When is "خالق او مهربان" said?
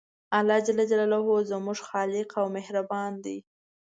1.87-3.11